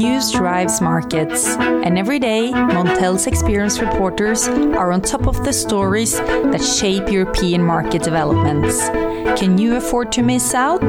News 0.00 0.32
drives 0.32 0.80
markets, 0.80 1.46
and 1.58 1.98
every 1.98 2.18
day, 2.18 2.50
Montel's 2.52 3.26
experienced 3.26 3.82
reporters 3.82 4.48
are 4.48 4.92
on 4.92 5.02
top 5.02 5.26
of 5.26 5.44
the 5.44 5.52
stories 5.52 6.16
that 6.16 6.62
shape 6.62 7.10
European 7.10 7.62
market 7.62 8.02
developments. 8.02 8.88
Can 9.38 9.58
you 9.58 9.76
afford 9.76 10.10
to 10.12 10.22
miss 10.22 10.54
out? 10.54 10.80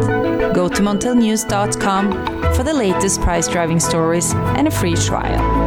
Go 0.56 0.70
to 0.70 0.82
montelnews.com 0.82 2.54
for 2.56 2.64
the 2.64 2.74
latest 2.74 3.20
price 3.20 3.50
driving 3.50 3.82
stories 3.82 4.32
and 4.34 4.70
a 4.70 4.72
free 4.72 4.96
trial. 4.96 5.61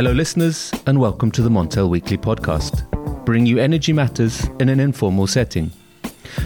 Hello, 0.00 0.12
listeners, 0.12 0.72
and 0.86 0.98
welcome 0.98 1.30
to 1.30 1.42
the 1.42 1.50
Montel 1.50 1.90
Weekly 1.90 2.16
Podcast, 2.16 2.90
bring 3.26 3.44
you 3.44 3.58
energy 3.58 3.92
matters 3.92 4.46
in 4.58 4.70
an 4.70 4.80
informal 4.80 5.26
setting. 5.26 5.70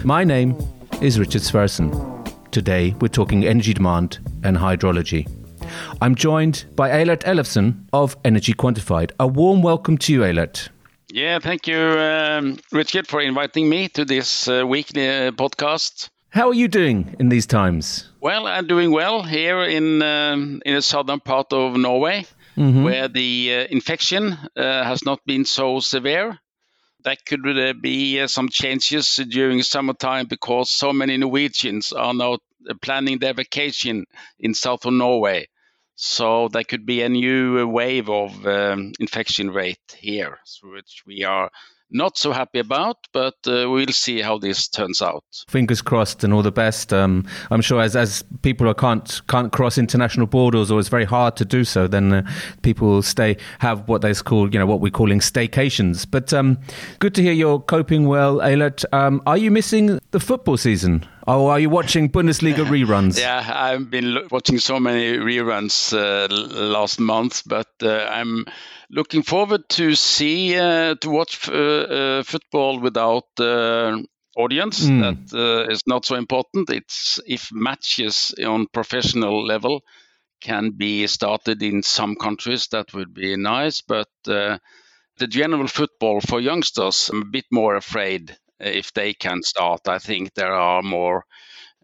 My 0.03 0.25
name 0.25 0.57
is 1.01 1.17
Richard 1.17 1.41
Sverrisson. 1.41 1.89
Today, 2.51 2.93
we're 2.99 3.07
talking 3.07 3.45
energy 3.45 3.73
demand 3.73 4.19
and 4.43 4.57
hydrology. 4.57 5.25
I'm 6.01 6.15
joined 6.15 6.65
by 6.75 6.91
Eilert 6.91 7.21
Ellefsen 7.21 7.87
of 7.93 8.17
Energy 8.25 8.53
Quantified. 8.53 9.11
A 9.21 9.25
warm 9.25 9.61
welcome 9.61 9.97
to 9.99 10.11
you, 10.11 10.25
Eilert. 10.25 10.67
Yeah, 11.13 11.39
thank 11.39 11.65
you, 11.65 11.79
um, 11.79 12.59
Richard, 12.73 13.07
for 13.07 13.21
inviting 13.21 13.69
me 13.69 13.87
to 13.87 14.03
this 14.03 14.49
uh, 14.49 14.67
weekly 14.67 15.07
uh, 15.07 15.31
podcast. 15.31 16.09
How 16.31 16.49
are 16.49 16.53
you 16.53 16.67
doing 16.67 17.15
in 17.21 17.29
these 17.29 17.45
times? 17.45 18.09
Well, 18.19 18.47
I'm 18.47 18.67
doing 18.67 18.91
well 18.91 19.23
here 19.23 19.63
in 19.63 20.01
um, 20.01 20.61
in 20.65 20.75
the 20.75 20.81
southern 20.81 21.21
part 21.21 21.53
of 21.53 21.77
Norway 21.77 22.25
mm-hmm. 22.57 22.83
where 22.83 23.07
the 23.07 23.53
uh, 23.53 23.67
infection 23.69 24.37
uh, 24.55 24.83
has 24.83 25.05
not 25.05 25.19
been 25.25 25.45
so 25.45 25.79
severe. 25.79 26.39
That 27.03 27.23
could 27.25 27.45
uh, 27.45 27.73
be 27.73 28.25
some 28.27 28.49
changes 28.49 29.19
during 29.29 29.61
summertime 29.61 30.25
because 30.27 30.71
so 30.71 30.91
many 30.91 31.17
Norwegians 31.17 31.91
are 31.91 32.13
now 32.13 32.39
planning 32.81 33.19
their 33.19 33.33
vacation 33.33 34.05
in 34.39 34.53
south 34.53 34.85
of 34.85 34.93
Norway. 34.93 35.47
So 35.95 36.49
there 36.49 36.63
could 36.63 36.85
be 36.85 37.01
a 37.01 37.09
new 37.09 37.67
wave 37.67 38.09
of 38.09 38.45
um, 38.45 38.91
infection 38.99 39.51
rate 39.51 39.95
here, 39.97 40.39
which 40.63 41.03
we 41.05 41.23
are 41.23 41.49
not 41.91 42.17
so 42.17 42.31
happy 42.31 42.59
about, 42.59 42.97
but 43.13 43.35
uh, 43.47 43.69
we'll 43.69 43.87
see 43.87 44.21
how 44.21 44.37
this 44.37 44.67
turns 44.67 45.01
out. 45.01 45.23
Fingers 45.47 45.81
crossed, 45.81 46.23
and 46.23 46.33
all 46.33 46.41
the 46.41 46.51
best. 46.51 46.93
Um, 46.93 47.25
I'm 47.51 47.61
sure 47.61 47.81
as 47.81 47.95
as 47.95 48.23
people 48.41 48.73
can't 48.73 49.21
can't 49.27 49.51
cross 49.51 49.77
international 49.77 50.27
borders, 50.27 50.71
or 50.71 50.79
it's 50.79 50.89
very 50.89 51.05
hard 51.05 51.35
to 51.37 51.45
do 51.45 51.63
so, 51.63 51.87
then 51.87 52.13
uh, 52.13 52.31
people 52.61 52.87
will 52.87 53.01
stay 53.01 53.37
have 53.59 53.87
what 53.87 54.01
they 54.01 54.13
call 54.13 54.51
you 54.51 54.59
know 54.59 54.65
what 54.65 54.81
we're 54.81 54.91
calling 54.91 55.19
staycations. 55.19 56.05
But 56.09 56.33
um, 56.33 56.57
good 56.99 57.15
to 57.15 57.21
hear 57.21 57.33
you're 57.33 57.59
coping 57.59 58.07
well, 58.07 58.41
Eilert. 58.41 58.83
Um, 58.91 59.21
are 59.25 59.37
you 59.37 59.51
missing 59.51 59.99
the 60.11 60.19
football 60.19 60.57
season? 60.57 61.05
Oh, 61.27 61.47
are 61.47 61.59
you 61.59 61.69
watching 61.69 62.09
Bundesliga 62.09 62.65
reruns? 62.65 63.19
yeah, 63.19 63.51
I've 63.53 63.89
been 63.89 64.27
watching 64.29 64.59
so 64.59 64.79
many 64.79 65.17
reruns 65.17 65.91
uh, 65.91 66.27
last 66.31 66.99
month, 66.99 67.41
but 67.47 67.69
uh, 67.81 68.05
I'm 68.11 68.45
looking 68.91 69.23
forward 69.23 69.67
to 69.69 69.95
see 69.95 70.55
uh, 70.55 70.95
to 70.95 71.09
watch 71.09 71.49
uh, 71.49 71.53
uh, 71.53 72.23
football 72.23 72.79
without 72.79 73.25
uh, 73.39 73.97
audience. 74.37 74.85
Mm. 74.85 75.01
That 75.29 75.71
is 75.71 75.81
not 75.87 76.05
so 76.05 76.15
important. 76.15 76.69
It's 76.69 77.19
if 77.25 77.49
matches 77.51 78.33
on 78.45 78.67
professional 78.71 79.43
level 79.43 79.81
can 80.41 80.71
be 80.77 81.07
started 81.07 81.63
in 81.63 81.81
some 81.81 82.15
countries, 82.15 82.67
that 82.67 82.93
would 82.93 83.15
be 83.15 83.35
nice. 83.35 83.81
But 83.81 84.09
the 84.25 84.59
general 85.27 85.67
football 85.67 86.21
for 86.21 86.39
youngsters, 86.39 87.09
I'm 87.11 87.23
a 87.23 87.25
bit 87.25 87.45
more 87.51 87.75
afraid 87.75 88.37
if 88.59 88.93
they 88.93 89.13
can 89.13 89.41
start. 89.43 89.87
I 89.87 89.99
think 89.99 90.33
there 90.33 90.53
are 90.53 90.81
more 90.81 91.25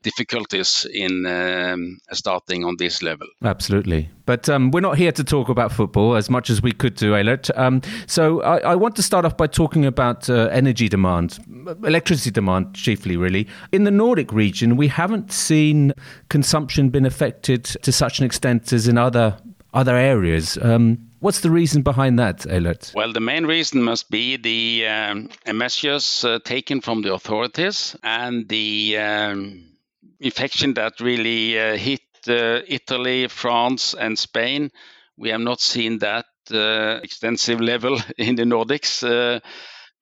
difficulties 0.04 0.86
in 0.94 1.26
um, 1.26 2.00
starting 2.12 2.64
on 2.64 2.76
this 2.78 3.02
level. 3.02 3.28
Absolutely. 3.44 4.10
But 4.26 4.50
um, 4.50 4.72
we're 4.72 4.82
not 4.82 4.98
here 4.98 5.12
to 5.12 5.24
talk 5.24 5.50
about 5.50 5.72
football 5.72 6.16
as 6.16 6.30
much 6.30 6.50
as 6.50 6.62
we 6.62 6.72
could 6.72 6.96
do, 6.96 7.16
Eilert. 7.16 7.50
Um, 7.56 7.82
so 8.08 8.42
I, 8.42 8.60
I, 8.60 8.76
want 8.76 8.96
to 8.96 9.04
start 9.04 9.26
off 9.26 9.38
by 9.38 9.48
talking 9.48 9.86
about 9.86 10.30
uh, 10.30 10.50
energy 10.52 10.90
demand, 10.90 11.40
electricity 11.84 12.32
demand 12.32 12.74
chiefly, 12.74 13.18
really. 13.18 13.48
In 13.72 13.84
the 13.84 13.92
Nordic 13.92 14.32
region, 14.32 14.78
we 14.78 14.88
haven't 14.88 15.32
seen 15.32 15.94
consumption 16.30 16.90
been 16.90 17.06
affected 17.06 17.66
to 17.66 17.92
such 17.92 18.20
an 18.20 18.26
extent 18.26 18.74
as 18.74 18.88
in 18.88 18.98
other 18.98 19.38
other 19.74 19.96
areas. 19.96 20.58
Um, 20.62 21.11
what's 21.22 21.40
the 21.40 21.52
reason 21.52 21.84
behind 21.84 22.20
that, 22.20 22.46
Eilert? 22.46 22.92
Well, 22.94 23.14
the 23.14 23.22
main 23.22 23.46
reason 23.46 23.82
must 23.82 24.12
be 24.12 24.36
the 24.36 24.88
um, 24.88 25.30
measures 25.56 26.26
uh, 26.26 26.40
taken 26.44 26.82
from 26.82 27.02
the 27.02 27.14
authorities 27.14 27.96
and 28.04 28.50
the 28.50 28.98
um, 28.98 29.72
infection 30.20 30.74
that 30.74 31.00
really 31.00 31.58
uh, 31.58 31.78
hit 31.78 32.02
uh, 32.28 32.62
Italy, 32.68 33.28
France, 33.28 33.94
and 33.94 34.20
Spain. 34.20 34.72
We 35.18 35.30
have 35.30 35.42
not 35.42 35.62
seen 35.62 36.00
that 36.00 36.26
uh, 36.52 37.00
extensive 37.04 37.62
level 37.62 37.98
in 38.18 38.36
the 38.36 38.44
Nordics. 38.44 39.04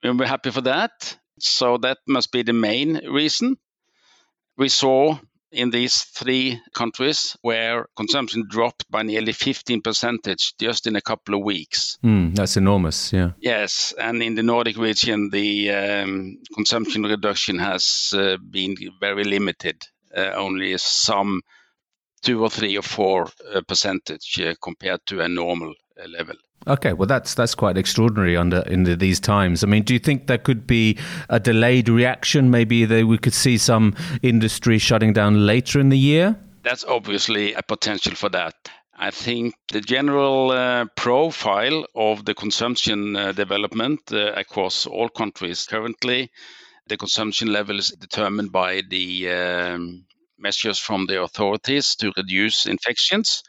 and 0.04 0.20
we're 0.20 0.26
happy 0.26 0.52
for 0.52 0.62
that. 0.62 1.18
So 1.40 1.78
that 1.78 2.00
must 2.08 2.32
be 2.32 2.44
the 2.44 2.54
main 2.54 3.06
reason. 3.08 3.58
We 4.58 4.70
saw 4.70 5.18
in 5.52 5.72
these 5.72 6.04
three 6.04 6.60
countries 6.74 7.36
where 7.42 7.88
consumption 7.96 8.46
dropped 8.48 8.90
by 8.90 9.04
nearly 9.04 9.34
15 9.34 9.82
percentage 9.82 10.54
just 10.60 10.88
in 10.88 10.96
a 10.96 11.02
couple 11.02 11.36
of 11.36 11.44
weeks. 11.44 11.98
Mm, 12.04 12.36
that's 12.36 12.58
enormous, 12.58 13.12
yeah. 13.12 13.32
Yes, 13.40 13.94
and 14.00 14.22
in 14.22 14.36
the 14.36 14.44
Nordic 14.44 14.78
region, 14.78 15.30
the 15.32 15.72
um, 15.72 16.38
consumption 16.54 17.04
reduction 17.04 17.60
has 17.60 18.14
uh, 18.16 18.38
been 18.38 18.76
very 19.00 19.24
limited. 19.24 19.84
Uh, 20.16 20.32
only 20.36 20.76
some 20.78 21.42
two 22.22 22.44
or 22.44 22.50
three 22.50 22.78
or 22.78 22.82
four 22.82 23.30
uh, 23.54 23.62
percentage 23.68 24.40
uh, 24.42 24.54
compared 24.62 25.00
to 25.06 25.22
a 25.22 25.30
normal 25.30 25.74
level. 26.08 26.36
Okay, 26.68 26.94
well 26.94 27.08
that's 27.08 27.34
that's 27.34 27.56
quite 27.56 27.78
extraordinary 27.78 28.36
under 28.38 28.60
in 28.62 28.84
the, 28.84 28.96
these 28.96 29.20
times. 29.20 29.64
I 29.64 29.68
mean, 29.68 29.84
do 29.84 29.94
you 29.94 30.00
think 30.00 30.28
there 30.28 30.38
could 30.38 30.68
be 30.68 30.98
a 31.30 31.40
delayed 31.40 31.90
reaction? 31.90 32.50
Maybe 32.50 32.86
we 33.04 33.18
could 33.18 33.34
see 33.34 33.58
some 33.58 33.96
industry 34.22 34.78
shutting 34.78 35.14
down 35.14 35.46
later 35.46 35.80
in 35.80 35.90
the 35.90 35.98
year. 35.98 36.38
That's 36.64 36.84
obviously 36.84 37.54
a 37.54 37.64
potential 37.64 38.16
for 38.16 38.30
that. 38.30 38.56
I 39.02 39.12
think 39.12 39.54
the 39.72 39.80
general 39.80 40.52
uh, 40.52 40.86
profile 40.98 41.86
of 41.96 42.26
the 42.26 42.34
consumption 42.34 43.16
uh, 43.16 43.32
development 43.32 44.02
uh, 44.12 44.34
across 44.34 44.86
all 44.86 45.08
countries 45.08 45.66
currently 45.66 46.30
the 46.90 46.98
consumption 46.98 47.54
level 47.54 47.78
is 47.78 47.90
determined 47.92 48.52
by 48.52 48.82
the 48.90 49.30
um, 49.30 50.06
measures 50.38 50.80
from 50.80 51.06
the 51.06 51.22
authorities 51.22 51.96
to 51.96 52.12
reduce 52.18 52.66
infections. 52.66 53.44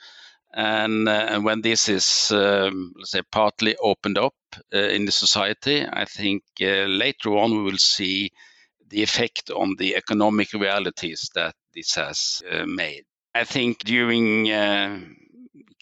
And, 0.53 1.09
uh, 1.09 1.27
and 1.31 1.45
when 1.45 1.63
this 1.63 1.89
is, 1.89 2.33
um, 2.33 2.93
let's 2.97 3.13
say, 3.13 3.23
partly 3.31 3.77
opened 3.77 4.19
up 4.19 4.35
uh, 4.75 4.79
in 4.79 5.05
the 5.05 5.13
society, 5.13 5.87
I 5.87 6.05
think 6.05 6.43
uh, 6.61 6.87
later 6.87 7.37
on 7.37 7.57
we 7.57 7.63
will 7.63 7.79
see 7.79 8.31
the 8.89 9.03
effect 9.03 9.51
on 9.51 9.77
the 9.79 9.95
economic 9.95 10.53
realities 10.53 11.31
that 11.35 11.55
this 11.73 11.95
has 11.95 12.43
uh, 12.51 12.67
made. 12.67 13.05
I 13.35 13.45
think 13.45 13.79
during 13.85 14.51
uh, 14.51 15.01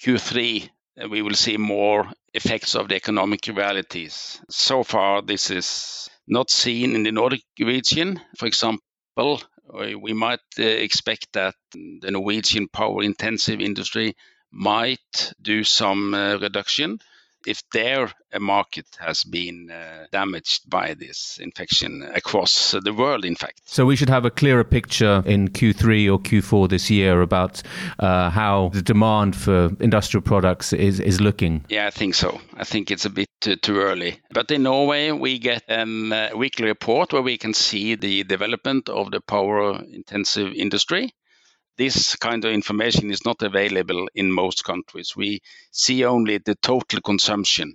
Q3 0.04 0.68
uh, 1.02 1.08
we 1.08 1.22
will 1.22 1.34
see 1.34 1.56
more 1.56 2.06
effects 2.34 2.74
of 2.74 2.88
the 2.88 2.96
economic 2.96 3.46
realities. 3.46 4.42
So 4.50 4.82
far, 4.82 5.22
this 5.22 5.50
is 5.50 6.10
not 6.26 6.50
seen 6.50 6.94
in 6.94 7.04
the 7.04 7.12
Nordic 7.12 7.44
region. 7.58 8.20
For 8.36 8.44
example, 8.44 9.40
we 9.72 10.12
might 10.12 10.40
expect 10.58 11.28
that 11.32 11.54
the 11.72 12.10
Norwegian 12.10 12.68
power 12.68 13.02
intensive 13.02 13.60
industry 13.60 14.14
might 14.50 15.32
do 15.42 15.64
some 15.64 16.14
uh, 16.14 16.36
reduction 16.38 16.98
if 17.46 17.62
their 17.70 18.12
uh, 18.32 18.38
market 18.38 18.86
has 18.98 19.24
been 19.24 19.70
uh, 19.70 20.06
damaged 20.12 20.68
by 20.68 20.94
this 20.94 21.38
infection 21.40 22.02
across 22.14 22.72
the 22.82 22.92
world, 22.92 23.24
in 23.24 23.36
fact. 23.36 23.62
So 23.64 23.86
we 23.86 23.96
should 23.96 24.10
have 24.10 24.24
a 24.24 24.30
clearer 24.30 24.64
picture 24.64 25.22
in 25.24 25.48
Q3 25.48 26.12
or 26.12 26.18
Q4 26.18 26.68
this 26.68 26.90
year 26.90 27.22
about 27.22 27.62
uh, 27.98 28.30
how 28.30 28.70
the 28.74 28.82
demand 28.82 29.36
for 29.36 29.70
industrial 29.80 30.22
products 30.22 30.72
is, 30.72 31.00
is 31.00 31.20
looking. 31.20 31.64
Yeah, 31.68 31.86
I 31.86 31.90
think 31.90 32.14
so. 32.14 32.40
I 32.56 32.64
think 32.64 32.90
it's 32.90 33.04
a 33.04 33.10
bit 33.10 33.28
too, 33.40 33.56
too 33.56 33.78
early. 33.78 34.20
But 34.30 34.50
in 34.50 34.64
Norway, 34.64 35.12
we 35.12 35.38
get 35.38 35.62
a 35.68 35.82
uh, 35.82 36.36
weekly 36.36 36.66
report 36.66 37.12
where 37.12 37.22
we 37.22 37.38
can 37.38 37.54
see 37.54 37.94
the 37.94 38.24
development 38.24 38.88
of 38.88 39.10
the 39.10 39.20
power 39.20 39.80
intensive 39.92 40.52
industry 40.52 41.12
this 41.78 42.16
kind 42.16 42.44
of 42.44 42.52
information 42.52 43.10
is 43.10 43.24
not 43.24 43.42
available 43.42 44.08
in 44.14 44.32
most 44.32 44.64
countries. 44.64 45.16
We 45.16 45.40
see 45.70 46.04
only 46.04 46.38
the 46.38 46.56
total 46.56 47.00
consumption. 47.00 47.74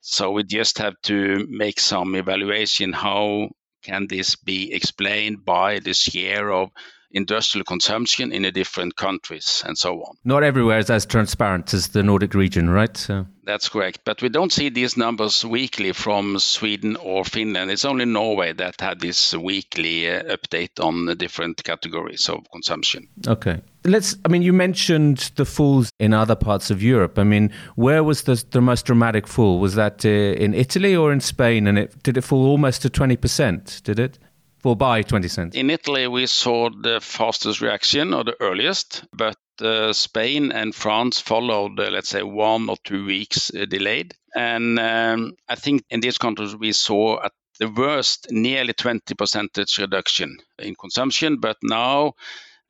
So 0.00 0.32
we 0.32 0.42
just 0.44 0.78
have 0.78 0.94
to 1.02 1.46
make 1.48 1.78
some 1.78 2.16
evaluation 2.16 2.92
how 2.92 3.50
can 3.82 4.06
this 4.08 4.36
be 4.36 4.72
explained 4.72 5.44
by 5.44 5.78
the 5.80 5.94
share 5.94 6.50
of 6.50 6.70
industrial 7.12 7.64
consumption 7.64 8.32
in 8.32 8.42
the 8.42 8.52
different 8.52 8.96
countries 8.96 9.62
and 9.66 9.76
so 9.76 10.02
on. 10.02 10.16
Not 10.24 10.42
everywhere 10.42 10.78
is 10.78 10.90
as 10.90 11.06
transparent 11.06 11.72
as 11.74 11.88
the 11.88 12.02
Nordic 12.02 12.34
region, 12.34 12.70
right? 12.70 12.96
So. 12.96 13.26
That's 13.44 13.68
correct. 13.68 14.00
But 14.04 14.22
we 14.22 14.28
don't 14.28 14.52
see 14.52 14.68
these 14.68 14.96
numbers 14.96 15.44
weekly 15.44 15.92
from 15.92 16.38
Sweden 16.38 16.96
or 16.96 17.24
Finland. 17.24 17.70
It's 17.70 17.84
only 17.84 18.04
Norway 18.04 18.52
that 18.52 18.80
had 18.80 19.00
this 19.00 19.34
weekly 19.34 20.08
uh, 20.08 20.22
update 20.24 20.80
on 20.80 21.06
the 21.06 21.14
different 21.14 21.64
categories 21.64 22.28
of 22.28 22.48
consumption. 22.52 23.08
Okay. 23.26 23.60
Let's, 23.84 24.16
I 24.24 24.28
mean, 24.28 24.42
you 24.42 24.52
mentioned 24.52 25.32
the 25.34 25.44
falls 25.44 25.90
in 25.98 26.14
other 26.14 26.36
parts 26.36 26.70
of 26.70 26.82
Europe. 26.82 27.18
I 27.18 27.24
mean, 27.24 27.50
where 27.74 28.04
was 28.04 28.22
the, 28.22 28.42
the 28.52 28.60
most 28.60 28.86
dramatic 28.86 29.26
fall? 29.26 29.58
Was 29.58 29.74
that 29.74 30.04
uh, 30.04 30.08
in 30.08 30.54
Italy 30.54 30.94
or 30.94 31.12
in 31.12 31.20
Spain? 31.20 31.66
And 31.66 31.78
it, 31.78 32.00
did 32.04 32.16
it 32.16 32.22
fall 32.22 32.46
almost 32.46 32.82
to 32.82 32.90
20%? 32.90 33.82
Did 33.82 33.98
it? 33.98 34.18
Fall 34.62 34.76
by 34.76 35.02
20 35.02 35.26
cents? 35.26 35.56
In 35.56 35.70
Italy, 35.70 36.06
we 36.06 36.26
saw 36.26 36.70
the 36.70 37.00
fastest 37.00 37.60
reaction 37.60 38.14
or 38.14 38.22
the 38.22 38.36
earliest, 38.40 39.04
but 39.12 39.36
uh, 39.60 39.92
Spain 39.92 40.52
and 40.52 40.72
France 40.72 41.18
followed, 41.18 41.80
uh, 41.80 41.90
let's 41.90 42.08
say, 42.08 42.22
one 42.22 42.68
or 42.68 42.76
two 42.84 43.04
weeks 43.04 43.50
uh, 43.54 43.64
delayed. 43.64 44.14
And 44.36 44.78
um, 44.78 45.34
I 45.48 45.56
think 45.56 45.82
in 45.90 46.00
these 46.00 46.16
countries 46.16 46.54
we 46.54 46.70
saw 46.72 47.24
at 47.24 47.32
the 47.58 47.68
worst 47.68 48.28
nearly 48.30 48.72
20 48.72 49.14
percentage 49.14 49.78
reduction 49.78 50.38
in 50.60 50.76
consumption, 50.76 51.38
but 51.40 51.56
now 51.64 52.12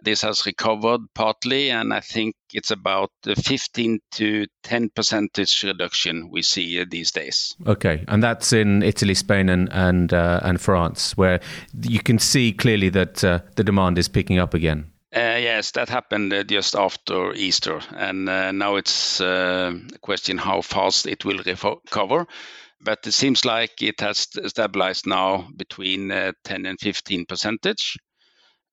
this 0.03 0.23
has 0.23 0.47
recovered 0.47 1.01
partly, 1.15 1.71
and 1.71 1.95
I 1.95 2.01
think 2.01 2.35
it's 2.53 2.71
about 2.71 3.11
15 3.25 4.01
to 4.13 4.47
10 4.63 4.91
percentage 4.91 5.63
reduction 5.63 6.31
we 6.31 6.43
see 6.43 6.85
these 6.85 7.11
days. 7.11 7.55
Okay, 7.67 8.05
and 8.09 8.23
that's 8.23 8.53
in 8.53 8.83
Italy, 8.83 9.15
Spain, 9.15 9.49
and 9.49 9.69
and 9.73 10.13
uh, 10.13 10.41
and 10.43 10.61
France, 10.61 11.17
where 11.17 11.41
you 11.83 12.01
can 12.01 12.19
see 12.19 12.53
clearly 12.53 12.89
that 12.91 13.25
uh, 13.25 13.41
the 13.57 13.65
demand 13.65 13.99
is 13.99 14.09
picking 14.09 14.39
up 14.39 14.55
again. 14.55 14.93
Uh, 15.15 15.37
yes, 15.39 15.73
that 15.73 15.91
happened 15.91 16.33
uh, 16.33 16.43
just 16.43 16.75
after 16.75 17.35
Easter, 17.35 17.81
and 17.95 18.29
uh, 18.29 18.51
now 18.51 18.77
it's 18.77 19.21
uh, 19.21 19.73
a 19.95 19.99
question 19.99 20.39
how 20.39 20.63
fast 20.63 21.07
it 21.07 21.25
will 21.25 21.39
recover. 21.45 22.27
But 22.81 23.07
it 23.07 23.13
seems 23.13 23.45
like 23.45 23.83
it 23.83 24.01
has 24.01 24.27
stabilized 24.47 25.07
now 25.07 25.49
between 25.57 26.11
uh, 26.11 26.33
10 26.45 26.67
and 26.67 26.81
15 26.81 27.27
percentage. 27.27 27.97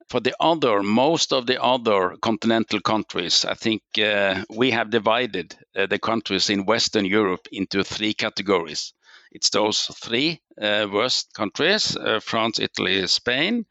For 0.10 0.20
the 0.20 0.36
other, 0.40 0.82
most 0.82 1.32
of 1.32 1.46
the 1.46 1.62
other 1.62 2.16
continental 2.22 2.82
countries, 2.82 3.46
I 3.46 3.54
think 3.54 3.84
uh, 3.98 4.44
we 4.50 4.72
have 4.72 4.90
divided 4.90 5.56
the 5.74 6.00
countries 6.00 6.50
in 6.50 6.66
Western 6.66 7.06
Europe 7.06 7.48
into 7.52 7.84
three 7.84 8.14
categories. 8.14 8.94
It's 9.32 9.52
those 9.52 9.84
three 10.02 10.42
worst 10.58 11.34
countries: 11.34 11.96
France, 12.22 12.60
Italy, 12.60 13.06
Spain 13.08 13.66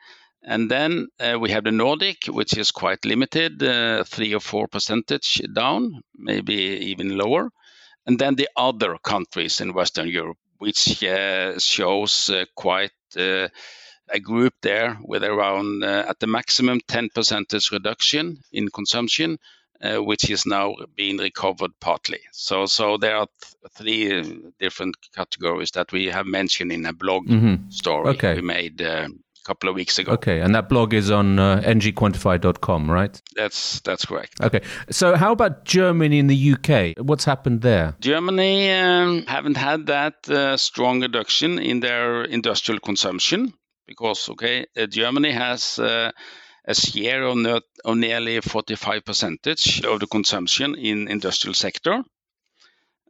and 0.48 0.70
then 0.70 1.08
uh, 1.20 1.38
we 1.38 1.50
have 1.50 1.64
the 1.64 1.70
Nordic, 1.70 2.24
which 2.26 2.56
is 2.56 2.70
quite 2.70 3.04
limited, 3.04 3.62
uh, 3.62 4.04
three 4.04 4.34
or 4.34 4.40
four 4.40 4.68
percentage 4.68 5.42
down, 5.52 6.00
maybe 6.16 6.54
even 6.54 7.18
lower. 7.18 7.50
And 8.06 8.18
then 8.18 8.36
the 8.36 8.48
other 8.56 8.96
countries 9.02 9.60
in 9.60 9.74
Western 9.74 10.08
Europe, 10.08 10.38
which 10.58 11.02
uh, 11.04 11.58
shows 11.58 12.30
uh, 12.30 12.46
quite 12.54 12.92
uh, 13.16 13.48
a 14.10 14.20
group 14.20 14.54
there 14.62 14.98
with 15.02 15.24
around 15.24 15.84
uh, 15.84 16.04
at 16.08 16.20
the 16.20 16.26
maximum 16.26 16.80
10 16.88 17.10
percentage 17.14 17.70
reduction 17.70 18.38
in 18.52 18.68
consumption, 18.68 19.38
which 19.80 20.28
is 20.28 20.44
now 20.44 20.74
being 20.96 21.18
recovered 21.18 21.70
partly. 21.80 22.18
So, 22.32 22.66
so 22.66 22.96
there 22.96 23.16
are 23.16 23.28
th- 23.40 23.72
three 23.74 24.50
different 24.58 24.96
categories 25.14 25.70
that 25.72 25.92
we 25.92 26.06
have 26.06 26.26
mentioned 26.26 26.72
in 26.72 26.84
a 26.84 26.92
blog 26.92 27.28
mm-hmm. 27.28 27.70
story 27.70 28.08
okay. 28.08 28.34
we 28.34 28.42
made 28.42 28.80
a 28.80 29.08
couple 29.48 29.70
of 29.70 29.74
weeks 29.74 29.98
ago. 29.98 30.12
Okay, 30.12 30.40
and 30.40 30.54
that 30.54 30.68
blog 30.68 30.92
is 30.92 31.10
on 31.10 31.38
uh, 31.38 31.60
energyquantified.com, 31.64 32.90
right? 32.90 33.20
That's 33.34 33.80
that's 33.80 34.04
correct. 34.04 34.40
Okay, 34.40 34.60
so 34.90 35.16
how 35.16 35.32
about 35.32 35.64
Germany 35.64 36.18
and 36.18 36.30
the 36.30 36.52
UK? 36.52 37.04
What's 37.04 37.24
happened 37.24 37.62
there? 37.62 37.96
Germany 38.00 38.70
um, 38.70 39.24
haven't 39.26 39.56
had 39.56 39.86
that 39.86 40.28
uh, 40.28 40.56
strong 40.56 41.00
reduction 41.00 41.58
in 41.58 41.80
their 41.80 42.24
industrial 42.24 42.80
consumption 42.80 43.54
because 43.88 44.28
okay, 44.28 44.66
uh, 44.76 44.86
Germany 44.86 45.32
has. 45.32 45.78
Uh, 45.78 46.12
a 46.64 46.74
share 46.74 47.22
of, 47.22 47.62
of 47.86 47.96
nearly 47.96 48.38
45 48.42 49.02
percentage 49.02 49.82
of 49.86 50.00
the 50.00 50.06
consumption 50.06 50.74
in 50.74 51.08
industrial 51.08 51.54
sector 51.54 52.02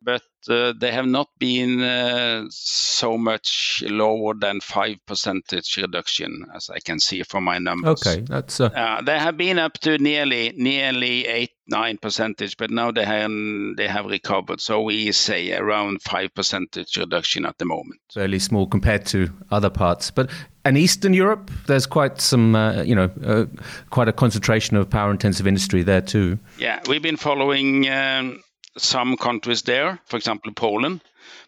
but 0.03 0.23
uh, 0.49 0.73
they 0.79 0.93
have 0.93 1.07
not 1.07 1.29
been 1.39 1.83
uh, 1.83 2.45
so 2.51 3.19
much 3.19 3.83
lower 3.87 4.35
than 4.35 4.61
five 4.61 4.97
percentage 5.07 5.77
reduction, 5.77 6.47
as 6.55 6.71
I 6.71 6.79
can 6.81 7.01
see 7.01 7.23
from 7.23 7.45
my 7.45 7.59
numbers. 7.59 8.07
Okay, 8.07 8.23
that's. 8.23 8.61
Uh... 8.61 8.67
uh 8.67 9.03
they 9.03 9.19
have 9.19 9.37
been 9.37 9.59
up 9.59 9.75
to 9.81 9.99
nearly 9.99 10.53
nearly 10.57 11.27
eight 11.27 11.51
nine 11.67 11.99
percentage, 11.99 12.57
but 12.57 12.71
now 12.71 12.91
they 12.91 13.05
have 13.05 13.31
they 13.77 13.89
have 13.89 14.07
recovered. 14.07 14.61
So 14.61 14.83
we 14.83 15.13
say 15.13 15.53
around 15.53 16.03
five 16.03 16.35
percentage 16.35 16.97
reduction 16.97 17.45
at 17.45 17.59
the 17.59 17.65
moment. 17.65 18.01
Fairly 18.15 18.39
small 18.39 18.67
compared 18.67 19.07
to 19.07 19.31
other 19.51 19.71
parts, 19.71 20.11
but 20.11 20.31
and 20.69 20.77
Eastern 20.77 21.15
Europe, 21.15 21.51
there's 21.67 21.87
quite 21.87 22.21
some, 22.21 22.55
uh, 22.55 22.83
you 22.83 22.95
know, 22.95 23.11
uh, 23.25 23.47
quite 23.89 24.07
a 24.07 24.13
concentration 24.13 24.77
of 24.77 24.91
power-intensive 24.91 25.47
industry 25.47 25.83
there 25.83 26.03
too. 26.03 26.39
Yeah, 26.59 26.81
we've 26.87 27.01
been 27.01 27.17
following 27.17 27.89
um, 27.89 28.43
some 28.77 29.17
countries 29.17 29.63
there, 29.63 29.99
for 30.05 30.19
example, 30.19 30.53
Poland. 30.53 31.01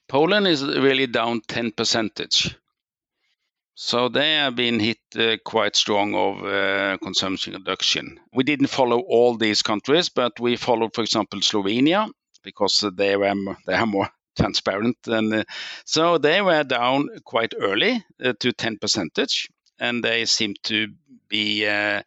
Poland 0.09 0.47
is 0.47 0.65
really 0.65 1.07
down 1.07 1.43
10 1.49 1.73
percentage. 1.73 2.57
So 3.75 4.09
they 4.09 4.37
have 4.37 4.57
been 4.57 4.81
hit 4.81 4.99
uh, 5.15 5.37
quite 5.45 5.77
strong 5.77 6.15
of 6.15 6.43
uh, 6.43 6.97
consumption 7.03 7.53
reduction. 7.53 8.19
We 8.33 8.45
didn't 8.45 8.69
follow 8.69 9.01
all 9.01 9.37
these 9.37 9.61
countries, 9.63 10.09
but 10.09 10.33
we 10.41 10.57
followed, 10.57 10.95
for 10.95 11.03
example, 11.03 11.41
Slovenia 11.41 12.09
because 12.43 12.85
they 12.97 13.17
were 13.17 13.35
they 13.67 13.85
more 13.85 14.09
transparent, 14.37 14.97
and 15.07 15.33
uh, 15.33 15.45
so 15.85 16.19
they 16.19 16.41
were 16.43 16.65
down 16.65 17.09
quite 17.25 17.55
early 17.59 18.05
uh, 18.23 18.33
to 18.41 18.53
10 18.53 18.79
percentage, 18.79 19.49
and 19.79 20.03
they 20.05 20.25
seem 20.25 20.55
to 20.65 20.89
be 21.29 21.67
uh, 21.67 22.03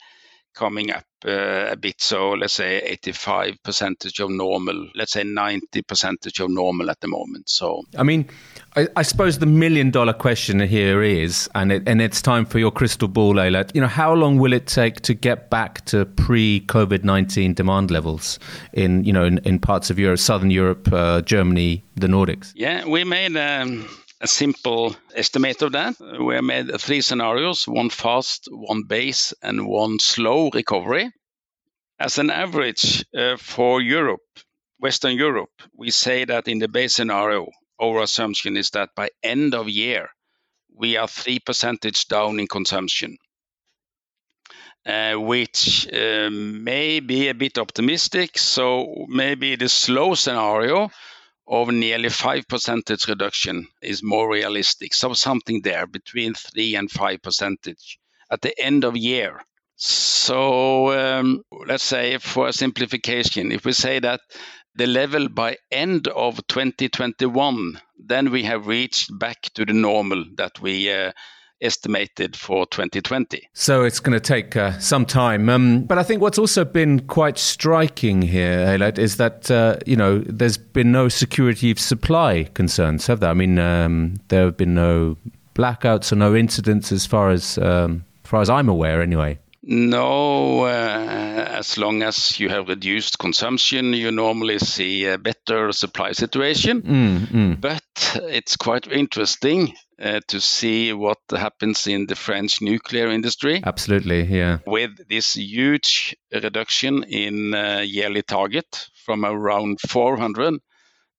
coming 0.53 0.91
up 0.91 1.05
uh, 1.25 1.67
a 1.71 1.75
bit. 1.75 2.01
So 2.01 2.31
let's 2.31 2.53
say 2.53 2.79
85 2.79 3.57
percentage 3.63 4.19
of 4.19 4.29
normal, 4.29 4.87
let's 4.95 5.13
say 5.13 5.23
90 5.23 5.81
percentage 5.83 6.39
of 6.39 6.49
normal 6.49 6.89
at 6.89 6.99
the 7.01 7.07
moment. 7.07 7.49
So 7.49 7.83
I 7.97 8.03
mean, 8.03 8.29
I, 8.75 8.87
I 8.95 9.03
suppose 9.03 9.39
the 9.39 9.45
million 9.45 9.91
dollar 9.91 10.13
question 10.13 10.59
here 10.59 11.01
is, 11.01 11.49
and 11.55 11.71
it, 11.71 11.83
and 11.87 12.01
it's 12.01 12.21
time 12.21 12.45
for 12.45 12.59
your 12.59 12.71
crystal 12.71 13.07
ball, 13.07 13.39
Eilert. 13.39 13.71
You 13.73 13.81
know, 13.81 13.87
how 13.87 14.13
long 14.13 14.37
will 14.37 14.53
it 14.53 14.67
take 14.67 15.01
to 15.01 15.13
get 15.13 15.49
back 15.49 15.85
to 15.85 16.05
pre 16.05 16.61
COVID 16.67 17.03
19 17.03 17.53
demand 17.53 17.91
levels 17.91 18.39
in 18.73 19.03
you 19.03 19.13
know 19.13 19.23
in, 19.23 19.39
in 19.39 19.59
parts 19.59 19.89
of 19.89 19.99
Europe, 19.99 20.19
Southern 20.19 20.51
Europe, 20.51 20.91
uh, 20.91 21.21
Germany, 21.21 21.83
the 21.95 22.07
Nordics? 22.07 22.51
Yeah, 22.55 22.85
we 22.87 23.03
made. 23.03 23.35
Um, 23.37 23.87
a 24.23 24.27
simple 24.27 24.95
estimate 25.13 25.61
of 25.61 25.73
that. 25.73 25.95
We 25.99 26.39
made 26.39 26.79
three 26.79 27.01
scenarios 27.01 27.67
one 27.67 27.89
fast, 27.89 28.47
one 28.49 28.83
base, 28.83 29.33
and 29.43 29.67
one 29.67 29.99
slow 29.99 30.49
recovery. 30.53 31.11
As 31.99 32.17
an 32.17 32.29
average 32.29 33.05
uh, 33.15 33.35
for 33.35 33.81
Europe, 33.81 34.21
Western 34.79 35.17
Europe, 35.17 35.51
we 35.77 35.91
say 35.91 36.23
that 36.25 36.47
in 36.47 36.59
the 36.59 36.69
base 36.69 36.95
scenario, 36.95 37.49
our 37.81 38.01
assumption 38.01 38.55
is 38.55 38.69
that 38.69 38.89
by 38.95 39.09
end 39.21 39.53
of 39.53 39.67
year, 39.67 40.07
we 40.73 40.95
are 40.95 41.07
3 41.07 41.39
percentage 41.39 42.07
down 42.07 42.39
in 42.39 42.47
consumption. 42.47 43.17
Uh, 44.85 45.13
which 45.15 45.87
uh, 45.93 46.29
may 46.29 46.99
be 46.99 47.29
a 47.29 47.33
bit 47.33 47.57
optimistic. 47.57 48.37
So 48.37 49.05
maybe 49.07 49.55
the 49.55 49.69
slow 49.69 50.13
scenario 50.13 50.89
of 51.47 51.69
nearly 51.69 52.09
5 52.09 52.47
percentage 52.47 53.07
reduction 53.07 53.67
is 53.81 54.03
more 54.03 54.29
realistic. 54.29 54.93
So 54.93 55.13
something 55.13 55.61
there 55.61 55.87
between 55.87 56.33
3 56.33 56.75
and 56.75 56.91
5 56.91 57.21
percentage 57.21 57.99
at 58.31 58.41
the 58.41 58.59
end 58.59 58.83
of 58.83 58.97
year. 58.97 59.41
So 59.75 60.91
um, 60.91 61.43
let's 61.67 61.83
say 61.83 62.17
for 62.17 62.51
simplification, 62.51 63.51
if 63.51 63.65
we 63.65 63.73
say 63.73 63.99
that 63.99 64.21
the 64.75 64.87
level 64.87 65.29
by 65.29 65.57
end 65.71 66.07
of 66.07 66.45
2021, 66.47 67.79
then 67.97 68.31
we 68.31 68.43
have 68.43 68.67
reached 68.67 69.17
back 69.19 69.41
to 69.53 69.65
the 69.65 69.73
normal 69.73 70.25
that 70.35 70.59
we 70.61 70.91
uh, 70.91 71.11
estimated 71.63 72.35
for 72.35 72.65
2020. 72.67 73.47
So 73.53 73.83
it's 73.83 73.99
going 73.99 74.13
to 74.13 74.19
take 74.19 74.55
uh, 74.55 74.77
some 74.79 75.05
time. 75.05 75.49
Um, 75.49 75.83
but 75.83 75.97
I 75.97 76.03
think 76.03 76.21
what's 76.21 76.37
also 76.37 76.65
been 76.65 77.01
quite 77.07 77.37
striking 77.37 78.21
here, 78.21 78.65
Eilert, 78.67 78.97
is 78.97 79.17
that, 79.17 79.49
uh, 79.49 79.77
you 79.85 79.95
know, 79.95 80.19
there's 80.19 80.57
been 80.57 80.91
no 80.91 81.09
security 81.09 81.71
of 81.71 81.79
supply 81.79 82.43
concerns, 82.53 83.07
have 83.07 83.19
there? 83.19 83.29
I 83.29 83.33
mean, 83.33 83.59
um, 83.59 84.15
there 84.27 84.45
have 84.45 84.57
been 84.57 84.75
no 84.75 85.17
blackouts 85.55 86.11
or 86.11 86.15
no 86.15 86.35
incidents 86.35 86.91
as 86.91 87.05
far 87.05 87.29
as, 87.29 87.57
um, 87.57 88.05
as 88.23 88.29
far 88.29 88.41
as 88.41 88.49
I'm 88.49 88.69
aware 88.69 89.01
anyway. 89.01 89.39
No, 89.65 90.65
uh, 90.65 91.47
as 91.49 91.77
long 91.77 92.03
as 92.03 92.37
you 92.37 92.49
have 92.49 92.67
reduced 92.67 93.17
consumption, 93.17 93.93
you 93.93 94.11
normally 94.11 94.59
see 94.59 95.05
a 95.05 95.17
better 95.17 95.71
supply 95.71 96.11
situation. 96.11 96.81
Mm, 96.81 97.19
mm. 97.27 97.61
But 97.61 97.81
it's 98.23 98.57
quite 98.57 98.87
interesting 98.87 99.73
uh, 100.03 100.19
to 100.27 100.41
see 100.41 100.91
what 100.91 101.19
happens 101.31 101.87
in 101.87 102.07
the 102.07 102.15
French 102.15 102.61
nuclear 102.61 103.07
industry. 103.07 103.61
Absolutely, 103.65 104.23
yeah. 104.23 104.59
With 104.67 105.07
this 105.07 105.35
huge 105.35 106.15
reduction 106.31 107.03
in 107.03 107.53
uh, 107.53 107.79
yearly 107.85 108.21
target 108.21 108.89
from 109.05 109.23
around 109.23 109.79
400 109.79 110.59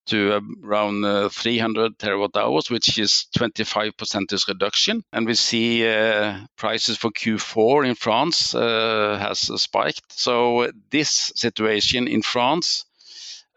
to 0.07 0.43
around 0.63 1.03
uh, 1.03 1.31
300 1.31 1.99
terawatt 1.99 2.37
hours, 2.37 2.69
which 2.69 2.99
is 2.99 3.27
25% 3.39 4.49
reduction. 4.49 5.03
And 5.13 5.27
we 5.27 5.35
see 5.35 5.89
uh, 5.89 6.41
prices 6.57 6.99
for 6.99 7.11
Q4 7.11 7.89
in 7.89 7.95
France 7.95 8.55
uh, 8.55 9.17
has 9.19 9.39
spiked. 9.63 10.13
So 10.13 10.71
this 10.91 11.33
situation 11.35 12.07
in 12.07 12.21
France, 12.21 12.85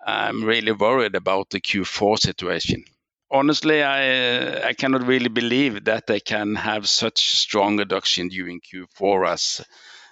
I'm 0.06 0.46
really 0.46 0.72
worried 0.72 1.16
about 1.16 1.50
the 1.50 1.60
Q4 1.60 2.18
situation. 2.18 2.86
Honestly, 3.30 3.84
I 3.84 4.70
I 4.70 4.74
cannot 4.74 5.06
really 5.06 5.30
believe 5.30 5.84
that 5.86 6.08
they 6.08 6.20
can 6.20 6.56
have 6.56 6.88
such 6.88 7.36
strong 7.36 7.78
reduction 7.78 8.30
during 8.30 8.62
Q4 8.62 9.28
as 9.28 9.62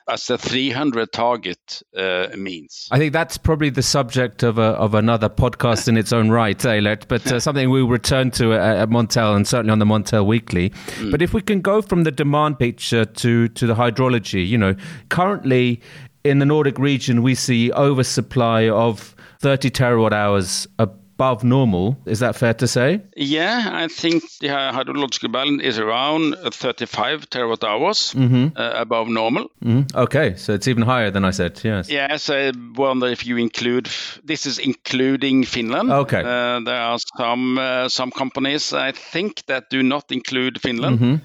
as 0.08 0.28
the 0.28 0.38
300 0.38 1.12
target 1.12 1.82
uh, 1.98 2.28
means. 2.38 2.88
I 2.92 3.00
think 3.00 3.12
that's 3.12 3.38
probably 3.38 3.72
the 3.72 3.82
subject 3.82 4.44
of 4.44 4.60
a, 4.60 4.74
of 4.78 4.94
another 4.94 5.30
podcast 5.30 5.88
in 5.88 5.98
its 5.98 6.14
own 6.14 6.30
right, 6.30 6.64
Eilert, 6.64 7.08
but 7.08 7.26
uh, 7.32 7.40
something 7.40 7.70
we'll 7.70 7.88
return 7.88 8.30
to 8.32 8.54
at, 8.54 8.78
at 8.78 8.90
Montel 8.90 9.36
and 9.36 9.48
certainly 9.48 9.72
on 9.72 9.80
the 9.80 9.86
Montel 9.86 10.26
Weekly. 10.26 10.70
Mm. 10.70 11.12
But 11.12 11.22
if 11.22 11.34
we 11.34 11.42
can 11.42 11.62
go 11.62 11.82
from 11.82 12.04
the 12.04 12.12
demand 12.12 12.60
picture 12.60 13.06
to, 13.06 13.48
to 13.48 13.68
the 13.68 13.74
hydrology, 13.74 14.48
you 14.48 14.58
know, 14.58 14.76
currently 15.10 15.82
in 16.24 16.40
the 16.40 16.46
Nordic 16.46 16.78
region, 16.78 17.24
we 17.24 17.34
see 17.34 17.72
oversupply 17.72 18.70
of 18.70 19.16
30 19.40 19.72
terawatt 19.72 20.14
hours 20.14 20.68
a 20.78 20.88
above 21.16 21.44
normal. 21.44 21.98
Is 22.06 22.20
that 22.20 22.36
fair 22.36 22.54
to 22.54 22.68
say? 22.68 23.02
Yeah, 23.16 23.70
I 23.72 23.88
think 23.88 24.24
the 24.40 24.50
hydrological 24.50 25.32
balance 25.32 25.64
is 25.64 25.80
around 25.80 26.36
35 26.36 27.30
terawatt 27.30 27.64
hours 27.64 28.14
mm-hmm. 28.14 28.48
uh, 28.56 28.74
above 28.76 29.08
normal. 29.08 29.50
Mm-hmm. 29.64 29.98
Okay, 29.98 30.36
so 30.36 30.54
it's 30.54 30.68
even 30.68 30.84
higher 30.84 31.12
than 31.12 31.26
I 31.26 31.32
said. 31.32 31.62
Yes. 31.64 31.90
Yes, 31.90 32.30
I 32.30 32.52
wonder 32.76 33.08
if 33.08 33.26
you 33.26 33.38
include. 33.38 33.90
This 34.24 34.46
is 34.46 34.60
including 34.60 35.46
Finland. 35.46 35.92
Okay. 35.92 36.20
Uh, 36.20 36.60
there 36.60 36.82
are 36.82 37.00
some 37.18 37.58
uh, 37.58 37.90
some 37.90 38.12
companies 38.12 38.74
I 38.74 38.92
think 38.92 39.46
that 39.46 39.70
do 39.70 39.84
not 39.84 40.12
include 40.12 40.62
Finland. 40.62 41.00
Mm-hmm 41.00 41.16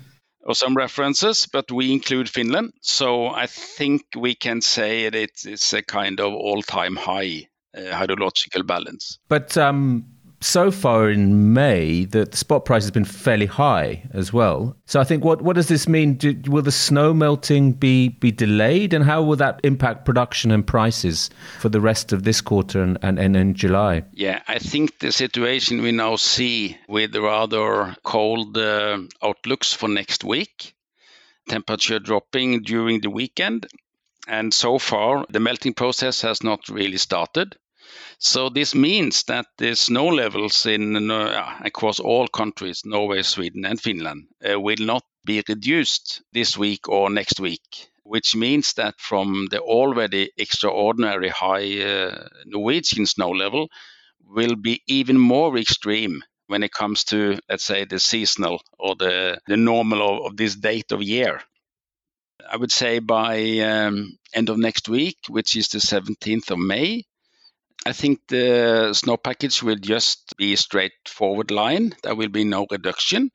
or 0.42 0.54
some 0.54 0.75
references, 0.75 1.47
but 1.52 1.70
we 1.70 1.92
include 1.92 2.28
Finland. 2.28 2.73
So 2.80 3.28
I 3.28 3.47
think 3.47 4.02
we 4.16 4.35
can 4.35 4.62
say 4.62 5.11
that 5.11 5.44
it's 5.44 5.75
a 5.75 5.82
kind 5.82 6.18
of 6.18 6.32
all-time 6.32 6.97
high 6.97 7.44
uh, 7.44 7.50
hydrological 7.77 8.67
balance. 8.67 9.19
But 9.29 9.57
um, 9.57 10.05
so 10.41 10.71
far 10.71 11.11
in 11.11 11.53
May, 11.53 12.07
the, 12.07 12.25
the, 12.25 12.37
spot 12.37 12.65
price 12.65 12.83
has 12.83 12.91
been 12.91 13.05
fairly 13.05 13.47
high 13.47 14.09
as 14.12 14.33
well. 14.33 14.77
So 14.87 14.99
I 15.00 15.05
think 15.05 15.23
what 15.23 15.43
what 15.43 15.55
does 15.57 15.69
this 15.69 15.87
mean? 15.87 16.15
Do, 16.15 16.35
will 16.47 16.62
the 16.62 16.73
snow 16.73 17.12
melting 17.12 17.73
be 17.73 18.09
be 18.09 18.33
delayed, 18.33 18.95
and 18.95 19.05
how 19.05 19.23
will 19.23 19.37
that 19.37 19.61
impact 19.65 20.05
production 20.05 20.50
and 20.50 20.67
prices 20.67 21.31
for 21.59 21.69
the 21.69 21.81
rest 21.81 22.12
of 22.12 22.23
this 22.23 22.41
quarter 22.41 22.83
and, 22.83 22.99
and, 23.03 23.19
and 23.19 23.37
in 23.37 23.55
July? 23.55 24.03
Yeah, 24.12 24.43
I 24.49 24.59
think 24.59 24.99
the 24.99 25.12
situation 25.12 25.83
we 25.83 25.93
now 25.93 26.17
see 26.17 26.79
with 26.89 27.15
rather 27.15 27.95
cold 28.03 28.57
uh, 28.57 28.99
outlooks 29.23 29.75
for 29.75 29.89
next 29.89 30.25
week, 30.25 30.75
temperature 31.49 31.99
dropping 31.99 32.62
during 32.62 33.03
the 33.03 33.11
weekend, 33.11 33.67
and 34.27 34.55
so 34.55 34.79
far, 34.79 35.27
the 35.29 35.41
melting 35.41 35.75
process 35.75 36.23
has 36.23 36.43
not 36.43 36.69
really 36.69 36.99
started. 36.99 37.57
So 38.19 38.49
this 38.49 38.75
means 38.75 39.25
that 39.25 39.47
the 39.59 39.75
snow 39.75 40.07
levels 40.07 40.66
in 40.66 41.11
uh, 41.11 41.59
across 41.61 42.00
all 42.00 42.28
countries, 42.28 42.83
Norway, 42.85 43.23
Sweden, 43.23 43.64
and 43.64 43.80
Finland, 43.80 44.28
uh, 44.49 44.61
will 44.61 44.76
not 44.78 45.04
be 45.25 45.42
reduced 45.49 46.23
this 46.33 46.57
week 46.57 46.88
or 46.88 47.11
next 47.11 47.40
week, 47.40 47.88
which 48.04 48.35
means 48.35 48.75
that 48.75 49.00
from 49.00 49.47
the 49.50 49.61
already 49.61 50.30
extraordinary 50.37 51.28
high 51.28 51.80
uh, 51.80 52.28
Norwegian 52.47 53.07
snow 53.07 53.30
level 53.30 53.69
will 54.25 54.57
be 54.57 54.83
even 54.87 55.19
more 55.19 55.57
extreme 55.59 56.23
when 56.47 56.62
it 56.62 56.73
comes 56.73 57.04
to, 57.04 57.38
let's 57.49 57.64
say, 57.64 57.85
the 57.85 58.00
seasonal 58.00 58.61
or 58.78 58.97
the, 58.97 59.40
the 59.47 59.57
normal 59.57 60.02
of, 60.02 60.26
of 60.26 60.37
this 60.37 60.57
date 60.57 60.92
of 60.92 61.02
year. 61.02 61.40
I 62.50 62.57
would 62.57 62.73
say 62.73 62.99
by 62.99 63.59
um, 63.61 64.19
end 64.35 64.49
of 64.49 64.59
next 64.59 64.88
week, 64.88 65.19
which 65.28 65.57
is 65.57 65.69
the 65.69 65.78
17th 65.78 66.50
of 66.50 66.59
May, 66.59 67.04
I 67.87 67.93
think 67.93 68.21
the 68.29 68.93
snow 68.93 69.17
package 69.17 69.63
will 69.63 69.77
just 69.77 70.35
be 70.37 70.53
a 70.53 70.57
straightforward 70.57 71.51
line. 71.51 71.95
There 72.03 72.15
will 72.15 72.29
be 72.29 72.45
no 72.45 72.67
reduction, 72.71 73.31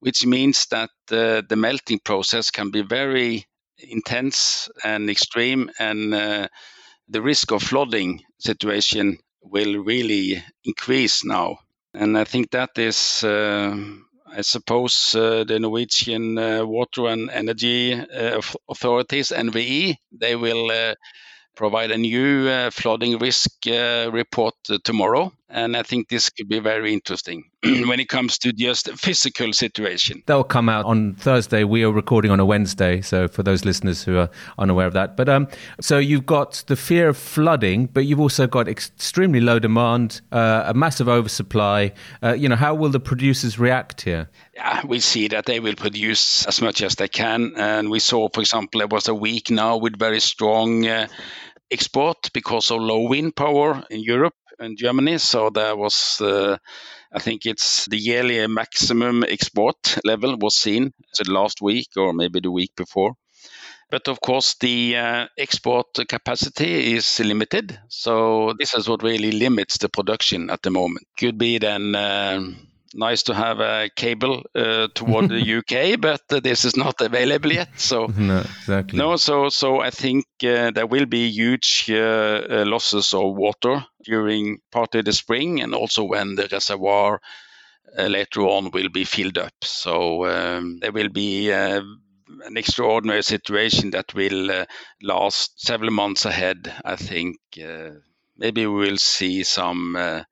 which 0.00 0.26
means 0.26 0.66
that 0.70 0.90
uh, 1.10 1.42
the 1.48 1.56
melting 1.56 2.00
process 2.00 2.50
can 2.50 2.70
be 2.70 2.82
very 2.82 3.46
intense 3.78 4.68
and 4.84 5.08
extreme, 5.08 5.70
and 5.78 6.12
uh, 6.14 6.48
the 7.08 7.22
risk 7.22 7.52
of 7.52 7.62
flooding 7.62 8.22
situation 8.38 9.18
will 9.42 9.82
really 9.82 10.42
increase 10.64 11.24
now. 11.24 11.58
And 11.94 12.18
I 12.18 12.24
think 12.24 12.50
that 12.50 12.70
is 12.76 13.24
uh, 13.24 13.74
I 14.28 14.42
suppose 14.42 15.14
uh, 15.14 15.44
the 15.44 15.58
Norwegian 15.58 16.36
uh, 16.36 16.66
Water 16.66 17.06
and 17.06 17.30
Energy 17.30 17.94
uh, 17.94 18.42
Authorities, 18.68 19.30
NVE, 19.30 19.96
they 20.12 20.36
will 20.36 20.94
provide 21.56 21.90
a 21.90 21.98
new 21.98 22.48
uh, 22.48 22.70
flooding 22.70 23.18
risk 23.18 23.50
uh, 23.66 24.08
report 24.12 24.54
tomorrow. 24.84 25.32
And 25.48 25.76
I 25.76 25.82
think 25.84 26.08
this 26.08 26.28
could 26.28 26.48
be 26.48 26.58
very 26.58 26.92
interesting 26.92 27.44
when 27.62 28.00
it 28.00 28.08
comes 28.08 28.36
to 28.38 28.52
just 28.52 28.90
physical 28.98 29.52
situation. 29.52 30.22
That'll 30.26 30.42
come 30.42 30.68
out 30.68 30.84
on 30.86 31.14
Thursday. 31.14 31.62
We 31.62 31.84
are 31.84 31.92
recording 31.92 32.32
on 32.32 32.40
a 32.40 32.44
Wednesday. 32.44 33.00
So 33.00 33.28
for 33.28 33.44
those 33.44 33.64
listeners 33.64 34.02
who 34.02 34.16
are 34.18 34.28
unaware 34.58 34.88
of 34.88 34.92
that. 34.94 35.16
But 35.16 35.28
um, 35.28 35.46
so 35.80 35.98
you've 35.98 36.26
got 36.26 36.64
the 36.66 36.74
fear 36.74 37.08
of 37.08 37.16
flooding, 37.16 37.86
but 37.86 38.06
you've 38.06 38.18
also 38.18 38.48
got 38.48 38.66
extremely 38.66 39.40
low 39.40 39.60
demand, 39.60 40.20
uh, 40.32 40.64
a 40.66 40.74
massive 40.74 41.08
oversupply. 41.08 41.92
Uh, 42.22 42.32
you 42.32 42.48
know, 42.48 42.56
how 42.56 42.74
will 42.74 42.90
the 42.90 43.00
producers 43.00 43.56
react 43.56 44.00
here? 44.00 44.28
Yeah, 44.54 44.84
we 44.84 44.98
see 44.98 45.28
that 45.28 45.46
they 45.46 45.60
will 45.60 45.76
produce 45.76 46.44
as 46.46 46.60
much 46.60 46.82
as 46.82 46.96
they 46.96 47.08
can. 47.08 47.52
And 47.56 47.88
we 47.88 48.00
saw, 48.00 48.28
for 48.30 48.40
example, 48.40 48.80
there 48.80 48.88
was 48.88 49.06
a 49.06 49.14
week 49.14 49.50
now 49.50 49.76
with 49.76 49.96
very 49.96 50.20
strong 50.20 50.86
uh, 50.86 51.06
export 51.70 52.30
because 52.32 52.72
of 52.72 52.80
low 52.80 53.08
wind 53.08 53.36
power 53.36 53.84
in 53.90 54.00
Europe 54.00 54.34
and 54.58 54.76
Germany. 54.78 55.18
So 55.18 55.50
there 55.50 55.76
was, 55.76 56.20
uh, 56.20 56.58
I 57.12 57.18
think 57.18 57.46
it's 57.46 57.86
the 57.86 57.98
yearly 57.98 58.46
maximum 58.46 59.24
export 59.24 59.98
level 60.04 60.36
was 60.38 60.56
seen 60.56 60.92
the 61.18 61.30
last 61.30 61.62
week 61.62 61.88
or 61.96 62.12
maybe 62.12 62.40
the 62.40 62.50
week 62.50 62.72
before. 62.76 63.14
But 63.90 64.08
of 64.08 64.20
course, 64.20 64.56
the 64.60 64.96
uh, 64.96 65.26
export 65.38 65.86
capacity 66.08 66.94
is 66.94 67.20
limited. 67.20 67.78
So 67.88 68.52
this 68.58 68.74
is 68.74 68.88
what 68.88 69.04
really 69.04 69.30
limits 69.30 69.78
the 69.78 69.88
production 69.88 70.50
at 70.50 70.62
the 70.62 70.70
moment. 70.70 71.06
Could 71.16 71.38
be 71.38 71.58
then. 71.58 71.94
Um, 71.94 72.66
nice 72.96 73.22
to 73.24 73.34
have 73.34 73.60
a 73.60 73.90
cable 73.94 74.42
uh, 74.54 74.88
toward 74.94 75.28
the 75.28 75.56
UK, 75.58 76.00
but 76.00 76.22
uh, 76.30 76.40
this 76.40 76.64
is 76.64 76.76
not 76.76 77.00
available 77.00 77.52
yet. 77.52 77.68
So 77.76 78.06
no, 78.18 78.40
exactly. 78.40 78.98
No, 78.98 79.16
so 79.16 79.48
so 79.48 79.80
I 79.80 79.90
think 79.90 80.24
uh, 80.42 80.70
there 80.70 80.86
will 80.86 81.06
be 81.06 81.28
huge 81.28 81.90
uh, 81.90 81.94
uh, 81.94 82.64
losses 82.66 83.12
of 83.14 83.36
water 83.36 83.84
during 84.06 84.58
partly 84.72 85.02
the 85.02 85.12
spring 85.12 85.60
and 85.60 85.74
also 85.74 86.04
when 86.04 86.36
the 86.36 86.48
reservoir 86.50 87.20
uh, 87.98 88.06
later 88.06 88.42
on 88.42 88.70
will 88.72 88.88
be 88.88 89.04
filled 89.04 89.38
up. 89.38 89.54
So 89.62 90.26
um, 90.26 90.78
there 90.80 90.92
will 90.92 91.10
be 91.10 91.50
an 91.50 92.56
extraordinary 92.56 93.22
situation 93.22 93.90
that 93.90 94.14
will 94.14 94.64
last 95.02 95.60
several 95.60 95.90
months 95.90 96.24
ahead. 96.24 96.72
I 96.84 96.96
think 96.96 97.36
maybe 98.36 98.66
we 98.66 98.86
will 98.86 98.98
see 98.98 99.44
some 99.44 100.24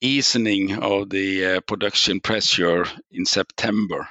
easing 0.00 0.78
of 0.78 1.10
the 1.10 1.44
uh, 1.44 1.60
production 1.62 2.20
pressure 2.20 2.84
in 3.10 3.24
September. 3.24 4.08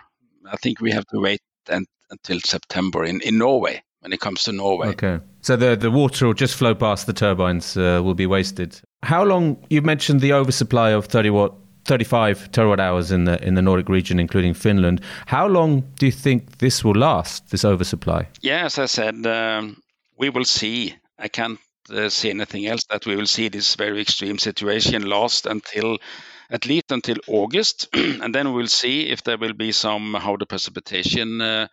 I 0.50 0.58
think 0.58 0.82
we 0.82 0.92
have 0.92 1.06
to 1.08 1.20
wait 1.20 1.42
and, 1.70 1.88
until 2.10 2.40
September 2.40 3.06
in, 3.06 3.22
in 3.22 3.38
Norway 3.38 3.82
when 4.02 4.14
it 4.14 4.20
comes 4.20 4.44
to 4.44 4.52
Norway. 4.52 4.90
Okay. 4.90 5.20
So 5.48 5.56
the, 5.56 5.78
the 5.78 5.90
water 5.90 6.28
will 6.28 6.34
just 6.34 6.56
flow 6.56 6.76
past 6.76 7.06
the 7.08 7.14
turbines, 7.14 7.78
uh, 7.78 8.02
will 8.04 8.16
be 8.16 8.26
wasted. 8.26 8.82
How 9.04 9.24
long, 9.24 9.56
you 9.70 9.82
mentioned 9.82 10.20
the 10.20 10.34
oversupply 10.34 10.90
of 10.90 11.06
30 11.06 11.30
watt 11.30 11.54
35 11.86 12.52
terawatt 12.52 12.82
hours 12.82 13.12
in 13.12 13.24
the 13.24 13.42
in 13.48 13.54
the 13.54 13.62
Nordic 13.62 13.88
region, 13.88 14.20
including 14.20 14.54
Finland. 14.54 15.00
How 15.26 15.48
long 15.48 15.84
do 16.00 16.06
you 16.06 16.12
think 16.12 16.58
this 16.58 16.84
will 16.84 16.96
last? 17.00 17.50
This 17.50 17.64
oversupply? 17.64 18.28
Yeah, 18.42 18.66
as 18.66 18.78
I 18.78 18.88
said, 18.88 19.26
um, 19.26 19.78
we 20.18 20.30
will 20.30 20.44
see. 20.44 20.94
I 21.18 21.30
can't 21.30 21.60
uh, 21.90 22.10
see 22.10 22.30
anything 22.30 22.68
else 22.68 22.84
that 22.90 23.06
we 23.06 23.16
will 23.16 23.26
see 23.26 23.48
this 23.48 23.76
very 23.76 24.02
extreme 24.02 24.40
situation 24.40 25.08
last 25.08 25.46
until 25.46 25.98
at 26.50 26.66
least 26.66 26.92
until 26.92 27.16
August, 27.30 27.88
and 27.94 28.36
then 28.36 28.52
we'll 28.52 28.68
see 28.68 29.08
if 29.08 29.24
there 29.24 29.38
will 29.38 29.54
be 29.54 29.72
some 29.72 30.14
how 30.14 30.36
the 30.36 30.46
precipitation 30.46 31.40
uh, 31.40 31.68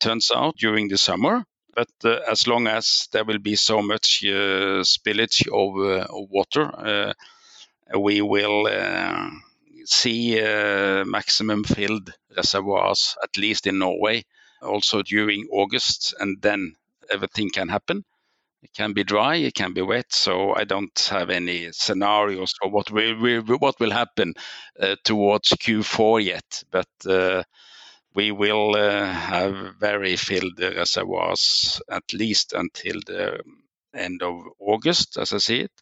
turns 0.00 0.32
out 0.34 0.56
during 0.58 0.88
the 0.88 0.98
summer. 0.98 1.44
But 1.74 1.90
uh, 2.04 2.20
as 2.30 2.46
long 2.46 2.66
as 2.66 3.08
there 3.12 3.24
will 3.24 3.38
be 3.38 3.56
so 3.56 3.82
much 3.82 4.24
uh, 4.24 4.82
spillage 4.84 5.46
of, 5.48 5.76
uh, 5.76 6.06
of 6.08 6.30
water, 6.30 7.14
we 7.98 8.22
will 8.22 8.68
see 9.84 10.40
maximum 11.04 11.64
filled 11.64 12.12
reservoirs, 12.36 13.16
at 13.22 13.36
least 13.36 13.66
in 13.66 13.78
Norway, 13.78 14.24
also 14.62 15.02
during 15.02 15.46
August, 15.52 16.14
and 16.18 16.40
then 16.40 16.74
everything 17.12 17.50
can 17.50 17.68
happen. 17.68 18.04
It 18.62 18.72
can 18.72 18.94
be 18.94 19.04
dry, 19.04 19.36
it 19.36 19.54
can 19.54 19.74
be 19.74 19.82
wet, 19.82 20.10
so 20.10 20.54
I 20.54 20.64
don't 20.64 20.98
have 21.10 21.28
any 21.28 21.70
scenarios 21.72 22.54
for 22.58 22.70
what 22.70 22.90
will, 22.90 23.42
what 23.58 23.78
will 23.78 23.90
happen 23.90 24.32
uh, 24.80 24.96
towards 25.04 25.50
Q4 25.50 26.24
yet. 26.24 26.64
But 26.70 26.88
uh, 27.06 27.42
we 28.14 28.30
will 28.30 28.76
uh, 28.76 29.12
have 29.12 29.74
very 29.80 30.16
filled 30.16 30.60
reservoirs 30.60 31.82
at 31.90 32.12
least 32.12 32.52
until 32.52 33.00
the 33.06 33.40
end 33.94 34.22
of 34.22 34.42
August, 34.58 35.16
as 35.18 35.32
I 35.32 35.38
see 35.38 35.60
it. 35.60 35.72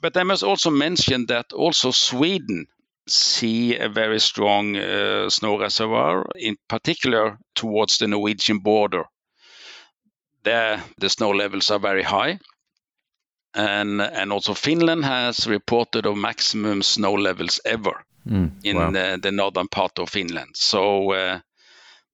But 0.00 0.16
I 0.16 0.22
must 0.22 0.42
also 0.42 0.70
mention 0.70 1.26
that 1.26 1.52
also 1.52 1.90
Sweden 1.90 2.66
see 3.08 3.76
a 3.76 3.88
very 3.88 4.20
strong 4.20 4.76
uh, 4.76 5.30
snow 5.30 5.58
reservoir, 5.58 6.26
in 6.36 6.56
particular 6.68 7.38
towards 7.54 7.98
the 7.98 8.06
Norwegian 8.06 8.58
border. 8.58 9.04
There, 10.44 10.82
the 10.98 11.08
snow 11.08 11.30
levels 11.30 11.70
are 11.70 11.78
very 11.78 12.02
high. 12.02 12.38
And, 13.54 14.00
and 14.00 14.32
also 14.32 14.54
Finland 14.54 15.04
has 15.04 15.46
reported 15.46 16.06
of 16.06 16.16
maximum 16.16 16.82
snow 16.82 17.12
levels 17.12 17.60
ever 17.64 18.02
mm, 18.26 18.50
in 18.64 18.76
wow. 18.76 18.90
the, 18.90 19.18
the, 19.22 19.30
northern 19.30 19.68
part 19.68 19.98
of 19.98 20.08
Finland. 20.08 20.56
So 20.56 21.12
uh, 21.12 21.40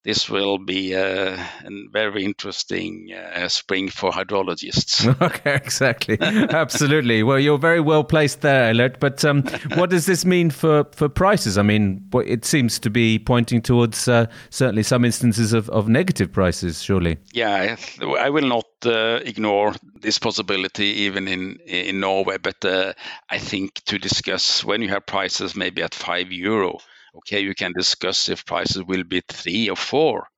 this 0.04 0.30
will 0.30 0.58
be 0.58 0.92
a, 0.92 1.34
a 1.34 1.70
very 1.92 2.24
interesting 2.24 3.12
uh, 3.12 3.48
spring 3.48 3.88
for 3.88 4.10
hydrologists. 4.10 5.06
okay, 5.22 5.54
exactly, 5.54 6.18
absolutely. 6.20 7.22
Well, 7.22 7.38
you're 7.38 7.58
very 7.58 7.80
well 7.80 8.04
placed 8.04 8.40
there, 8.40 8.70
Eilert. 8.70 9.00
But 9.00 9.24
um, 9.24 9.42
what 9.74 9.90
does 9.90 10.06
this 10.06 10.24
mean 10.24 10.50
for, 10.50 10.84
for 10.92 11.08
prices? 11.08 11.58
I 11.58 11.62
mean, 11.62 12.08
it 12.24 12.44
seems 12.44 12.78
to 12.80 12.90
be 12.90 13.18
pointing 13.18 13.60
towards 13.60 14.08
uh, 14.08 14.26
certainly 14.50 14.82
some 14.82 15.04
instances 15.04 15.52
of, 15.52 15.68
of 15.70 15.88
negative 15.88 16.32
prices. 16.32 16.82
Surely. 16.82 17.18
Yeah, 17.32 17.76
I 18.18 18.30
will 18.30 18.46
not 18.46 18.66
uh, 18.86 19.20
ignore 19.24 19.74
this 20.00 20.18
possibility 20.18 20.86
even 20.86 21.28
in 21.28 21.56
in 21.66 22.00
Norway. 22.00 22.38
But 22.38 22.64
uh, 22.64 22.92
I 23.30 23.38
think 23.38 23.82
to 23.86 23.98
discuss 23.98 24.64
when 24.64 24.82
you 24.82 24.88
have 24.88 25.06
prices 25.06 25.56
maybe 25.56 25.82
at 25.82 25.94
five 25.94 26.32
euro 26.32 26.78
okay, 27.16 27.40
you 27.40 27.54
can 27.54 27.72
discuss 27.72 28.28
if 28.28 28.44
prices 28.44 28.82
will 28.84 29.04
be 29.04 29.22
three 29.28 29.68
or 29.68 29.76
four, 29.76 30.28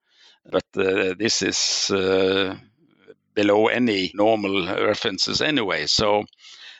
but 0.50 0.64
uh, 0.76 1.14
this 1.18 1.42
is 1.42 1.90
uh, 1.90 2.56
below 3.34 3.68
any 3.68 4.10
normal 4.14 4.66
references 4.66 5.40
anyway. 5.40 5.86
So, 5.86 6.24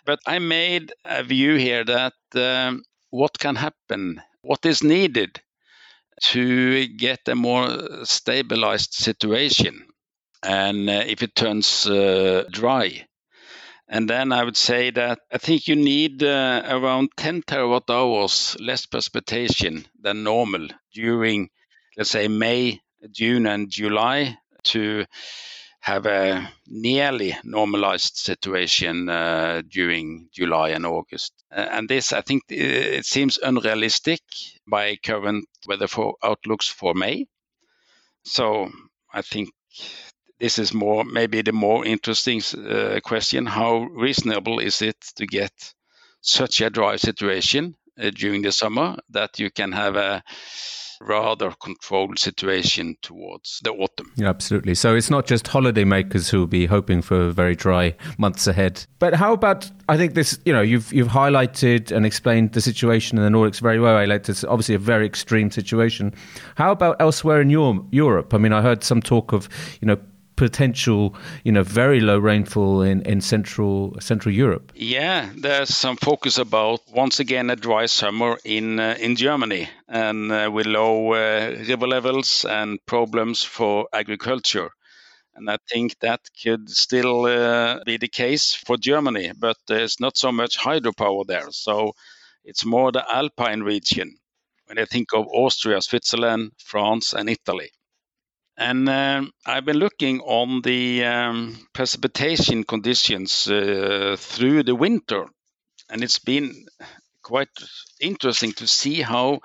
but 0.05 0.19
I 0.27 0.39
made 0.39 0.93
a 1.05 1.23
view 1.23 1.57
here 1.57 1.85
that 1.85 2.15
um, 2.35 2.83
what 3.11 3.39
can 3.39 3.57
happen, 3.57 4.23
what 4.43 4.65
is 4.65 4.83
needed 4.83 5.41
to 6.23 6.87
get 6.89 7.21
a 7.29 7.35
more 7.35 8.05
stabilized 8.05 8.95
situation, 8.95 9.87
and 10.43 10.89
uh, 10.89 11.05
if 11.07 11.23
it 11.23 11.35
turns 11.35 11.87
uh, 11.87 12.45
dry 12.51 13.07
and 13.93 14.09
then 14.09 14.31
I 14.33 14.45
would 14.45 14.57
say 14.57 14.93
that 14.93 15.19
I 15.33 15.39
think 15.39 15.67
you 15.67 15.75
need 15.75 16.23
uh, 16.23 16.63
around 16.65 17.11
10 17.17 17.43
terawatt 17.43 17.91
hours 17.91 18.57
less 18.61 18.87
precipitation 18.87 19.85
than 20.01 20.23
normal 20.23 20.69
during, 20.95 21.51
let's 21.97 22.11
say, 22.11 22.29
May, 22.29 22.81
June, 23.11 23.47
and 23.47 23.69
July 23.69 24.39
to 24.63 25.07
have 25.81 26.07
a 26.07 26.49
nearly 26.69 27.37
normalized 27.43 28.17
situation 28.17 29.09
uh, 29.09 29.63
during 29.69 30.29
July 30.33 30.69
and 30.69 30.87
August. 30.87 31.33
Uh, 31.51 31.67
and 31.73 31.89
this, 31.89 32.13
I 32.13 32.21
think, 32.21 32.45
it 32.49 33.05
seems 33.05 33.39
unrealistic 33.39 34.21
by 34.69 34.97
current 35.03 35.47
weather 35.67 35.89
for 35.89 36.15
outlooks 36.23 36.69
for 36.69 36.95
May. 36.95 37.27
So 38.25 38.71
I 39.13 39.23
think 39.23 39.51
this 40.41 40.59
is 40.59 40.75
more 40.75 41.05
maybe 41.05 41.43
the 41.43 41.53
more 41.53 41.85
interesting 41.87 42.43
uh, 42.67 42.99
question 43.05 43.47
how 43.47 43.79
reasonable 43.93 44.59
is 44.59 44.83
it 44.83 44.97
to 45.17 45.27
get 45.27 45.53
such 46.23 46.61
a 46.61 46.71
dry 46.71 46.97
situation 46.97 47.75
uh, 48.01 48.11
during 48.11 48.43
the 48.43 48.53
summer 48.53 48.97
that 49.11 49.39
you 49.39 49.51
can 49.51 49.73
have 49.73 49.97
a 49.97 50.23
rather 51.01 51.53
controlled 51.63 52.19
situation 52.19 52.95
towards 53.01 53.61
the 53.65 53.71
autumn. 53.71 54.13
Yeah, 54.17 54.29
absolutely. 54.29 54.75
So 54.75 54.95
it's 54.95 55.11
not 55.11 55.27
just 55.27 55.47
holidaymakers 55.47 56.31
who 56.31 56.41
will 56.41 56.47
be 56.47 56.67
hoping 56.67 57.01
for 57.01 57.31
very 57.31 57.57
dry 57.57 57.97
months 58.19 58.47
ahead. 58.47 58.85
But 58.99 59.15
how 59.15 59.33
about 59.33 59.71
I 59.89 59.97
think 59.97 60.15
this, 60.15 60.39
you 60.45 60.53
know, 60.53 60.61
you've 60.61 60.93
you've 60.93 61.09
highlighted 61.09 61.91
and 61.91 62.05
explained 62.05 62.53
the 62.53 62.61
situation 62.61 63.19
in 63.19 63.25
the 63.25 63.31
Nordics 63.31 63.61
very 63.61 63.81
well. 63.81 63.97
I 63.97 64.05
like 64.05 64.29
it's 64.29 64.45
obviously 64.45 64.75
a 64.75 64.79
very 64.79 65.07
extreme 65.07 65.51
situation. 65.51 66.13
How 66.57 66.71
about 66.71 66.97
elsewhere 67.01 67.41
in 67.41 67.49
your, 67.51 67.85
Europe? 67.91 68.35
I 68.35 68.39
mean, 68.39 68.53
I 68.53 68.61
heard 68.61 68.85
some 68.85 69.01
talk 69.01 69.33
of, 69.33 69.49
you 69.81 69.87
know, 69.87 69.97
potential, 70.41 71.15
you 71.45 71.53
know, 71.53 71.63
very 71.63 72.01
low 72.01 72.19
rainfall 72.19 72.81
in, 72.81 73.03
in 73.03 73.21
central 73.21 73.95
Central 74.01 74.35
Europe. 74.35 74.73
Yeah, 74.75 75.29
there's 75.37 75.69
some 75.77 75.97
focus 75.97 76.39
about 76.39 76.81
once 76.95 77.21
again 77.21 77.51
a 77.51 77.57
dry 77.57 77.87
summer 77.87 78.39
in 78.43 78.81
uh, 78.81 78.97
in 78.99 79.17
Germany 79.17 79.69
and 79.87 80.33
uh, 80.33 80.51
with 80.51 80.67
low 80.67 81.13
uh, 81.13 81.57
river 81.69 81.87
levels 81.87 82.47
and 82.49 82.79
problems 82.87 83.45
for 83.45 83.87
agriculture. 83.93 84.71
And 85.35 85.51
I 85.51 85.59
think 85.71 85.99
that 86.01 86.21
could 86.43 86.71
still 86.71 87.27
uh, 87.27 87.85
be 87.85 87.99
the 87.99 88.09
case 88.09 88.55
for 88.55 88.79
Germany, 88.79 89.33
but 89.39 89.57
there's 89.69 90.01
not 90.01 90.17
so 90.17 90.33
much 90.33 90.59
hydropower 90.59 91.27
there. 91.27 91.51
So 91.51 91.93
it's 92.45 92.65
more 92.65 92.93
the 92.93 93.05
Alpine 93.15 93.63
region 93.63 94.17
when 94.67 94.79
I 94.79 94.87
think 94.87 95.09
of 95.13 95.27
Austria, 95.33 95.83
Switzerland, 95.83 96.53
France, 96.59 97.13
and 97.13 97.29
Italy. 97.29 97.71
And 98.57 98.89
um, 98.89 99.33
I've 99.47 99.65
been 99.65 99.79
looking 99.79 100.21
on 100.21 100.61
the 100.63 101.05
um, 101.05 101.67
precipitation 101.73 102.65
conditions 102.65 103.49
uh, 103.49 104.17
through 104.19 104.65
the 104.65 104.75
winter, 104.75 105.27
and 105.89 106.03
it's 106.03 106.19
been 106.19 106.67
quite 107.23 107.49
interesting 108.01 108.53
to 108.53 108.67
see 108.67 109.01
how 109.01 109.41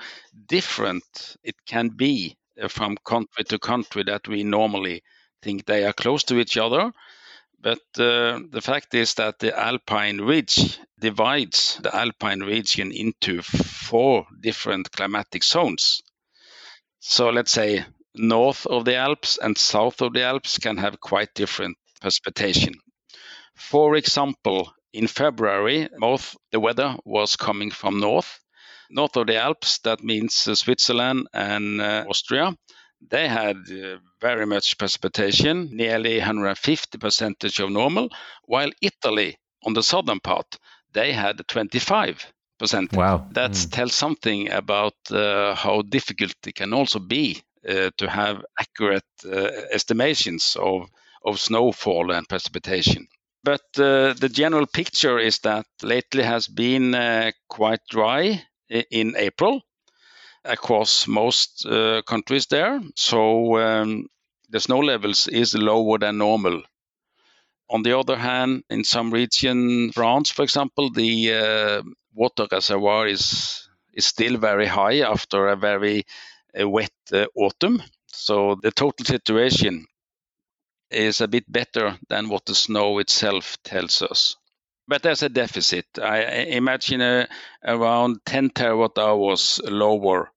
different 0.47 1.03
it 1.43 1.55
can 1.65 1.89
be 1.89 2.35
uh, 2.61 2.67
from 2.67 2.97
country 3.05 3.43
to 3.45 3.59
country 3.59 4.03
that 4.03 4.27
we 4.27 4.43
normally 4.43 5.03
think 5.41 5.65
they 5.65 5.85
are 5.85 5.93
close 5.93 6.23
to 6.25 6.39
each 6.39 6.57
other. 6.57 6.91
But 7.59 7.79
uh, 7.97 8.39
the 8.49 8.61
fact 8.61 8.93
is 8.93 9.15
that 9.15 9.39
the 9.39 9.57
Alpine 9.57 10.19
Ridge 10.19 10.77
divides 10.99 11.79
the 11.81 11.95
Alpine 11.95 12.41
region 12.41 12.91
into 12.91 13.41
four 13.41 14.27
different 14.39 14.91
climatic 14.91 15.43
zones. 15.43 16.01
So 16.99 17.29
let's 17.29 17.51
say 17.51 17.85
north 18.17 18.65
of 18.65 18.85
the 18.85 18.95
Alps 18.95 19.37
and 19.37 19.57
south 19.57 20.01
of 20.01 20.13
the 20.13 20.23
Alps 20.23 20.57
can 20.57 20.77
have 20.77 20.99
quite 20.99 21.33
different 21.33 21.77
precipitation. 22.01 22.73
For 23.55 23.95
example, 23.95 24.73
in 24.93 25.07
February, 25.07 25.89
most 25.97 26.35
the 26.51 26.59
weather 26.59 26.95
was 27.05 27.35
coming 27.35 27.71
from 27.71 27.99
north. 27.99 28.39
North 28.89 29.17
of 29.17 29.27
the 29.27 29.37
Alps, 29.37 29.79
that 29.79 30.03
means 30.03 30.47
uh, 30.47 30.55
Switzerland 30.55 31.27
and 31.33 31.81
uh, 31.81 32.05
Austria. 32.07 32.55
They 33.01 33.27
had 33.27 33.57
uh, 33.69 33.97
very 34.21 34.45
much 34.45 34.77
precipitation, 34.77 35.69
nearly 35.71 36.17
150 36.17 36.97
percentage 36.97 37.59
of 37.59 37.71
normal, 37.71 38.09
while 38.43 38.71
Italy, 38.81 39.37
on 39.63 39.73
the 39.73 39.83
southern 39.83 40.19
part, 40.19 40.57
they 40.93 41.11
had 41.11 41.41
25 41.47 42.31
percent. 42.57 42.93
Wow, 42.93 43.27
that 43.31 43.51
mm. 43.51 43.71
tells 43.71 43.95
something 43.95 44.49
about 44.51 44.95
uh, 45.11 45.55
how 45.55 45.81
difficult 45.81 46.35
it 46.47 46.55
can 46.55 46.73
also 46.73 46.99
be 46.99 47.43
to 47.97 48.09
have 48.09 48.43
accurate 48.59 49.03
uh, 49.25 49.49
estimations 49.71 50.55
of, 50.59 50.89
of 51.25 51.39
snowfall 51.39 52.11
and 52.11 52.27
precipitation. 52.29 53.07
But 53.43 53.61
uh, 53.77 54.13
the 54.13 54.29
general 54.31 54.65
picture 54.65 55.19
is 55.19 55.39
that 55.39 55.65
lately 55.83 56.23
has 56.23 56.47
been 56.47 57.31
quite 57.47 57.81
dry 57.89 58.43
in 58.69 59.15
April 59.17 59.61
across 60.45 61.07
most 61.07 61.65
uh, 61.65 62.01
countries 62.03 62.47
there. 62.47 62.81
So 62.95 63.57
um, 63.57 64.07
the 64.49 64.59
snow 64.59 64.79
levels 64.79 65.27
is 65.27 65.55
lower 65.55 65.97
than 65.97 66.17
normal. 66.17 66.61
On 67.69 67.81
the 67.81 67.97
other 67.97 68.15
hand, 68.15 68.63
in 68.69 68.83
some 68.83 69.11
region, 69.11 69.91
France, 69.91 70.29
for 70.29 70.43
example, 70.43 70.91
the 70.91 71.33
uh, 71.33 71.81
water 72.13 72.47
reservoir 72.51 73.07
is 73.07 73.67
is 73.93 74.05
still 74.05 74.37
very 74.37 74.67
high 74.67 74.99
after 74.99 75.47
a 75.47 75.55
very 75.55 76.03
a 76.55 76.67
wet 76.67 76.91
uh, 77.13 77.25
autumn. 77.35 77.81
So 78.07 78.55
the 78.61 78.71
total 78.71 79.05
situation 79.05 79.85
is 80.89 81.21
a 81.21 81.27
bit 81.27 81.51
better 81.51 81.97
than 82.09 82.29
what 82.29 82.45
the 82.45 82.55
snow 82.55 82.99
itself 82.99 83.57
tells 83.63 84.01
us. 84.01 84.35
But 84.87 85.01
there's 85.01 85.23
a 85.23 85.29
deficit. 85.29 85.85
I 86.01 86.19
imagine 86.21 87.01
a, 87.01 87.27
around 87.63 88.19
10 88.25 88.51
terawatt 88.51 88.97
hours 88.97 89.59
lower 89.63 90.31